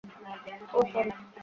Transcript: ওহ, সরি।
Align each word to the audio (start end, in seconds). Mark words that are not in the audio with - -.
ওহ, 0.75 0.85
সরি। 0.93 1.11